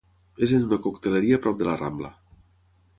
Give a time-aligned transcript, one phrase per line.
[0.47, 2.15] És en una cocteleria prop de la Rambla.